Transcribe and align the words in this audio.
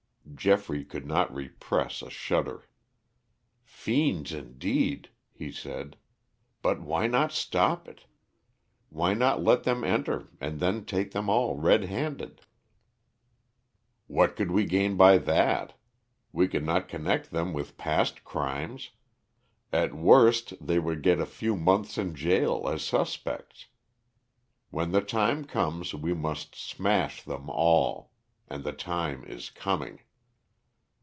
Geoffrey 0.33 0.83
could 0.85 1.05
not 1.05 1.31
repress 1.35 2.01
a 2.01 2.09
shudder. 2.09 2.67
"Fiends, 3.63 4.31
indeed!" 4.31 5.09
he 5.33 5.51
said. 5.51 5.97
"But 6.63 6.81
why 6.81 7.05
not 7.05 7.31
stop 7.31 7.87
it? 7.87 8.05
Why 8.89 9.13
not 9.13 9.43
let 9.43 9.63
them 9.65 9.83
enter 9.83 10.29
and 10.39 10.59
then 10.59 10.85
take 10.85 11.11
them 11.11 11.29
all 11.29 11.57
red 11.57 11.83
handed?" 11.83 12.41
"What 14.07 14.35
could 14.35 14.49
we 14.49 14.65
gain 14.65 14.95
by 14.95 15.17
that? 15.19 15.77
We 16.31 16.47
could 16.47 16.63
not 16.65 16.87
connect 16.89 17.29
them 17.29 17.53
with 17.53 17.77
past 17.77 18.23
crimes! 18.23 18.91
At 19.71 19.93
worst 19.93 20.53
they 20.65 20.79
would 20.79 21.03
get 21.03 21.19
a 21.19 21.25
few 21.25 21.55
months 21.55 21.99
in 21.99 22.13
gaol 22.13 22.67
as 22.67 22.83
suspects. 22.83 23.67
When 24.71 24.91
the 24.91 25.01
time 25.01 25.45
comes 25.45 25.93
we 25.93 26.15
must 26.15 26.55
smash 26.55 27.21
them 27.21 27.47
all. 27.47 28.11
And 28.47 28.63
the 28.63 28.73
time 28.73 29.23
is 29.25 29.51
coming." 29.51 29.99